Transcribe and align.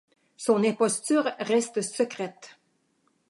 Son 0.35 0.63
imposture 0.63 1.29
reste 1.37 1.81
secrète. 1.83 2.57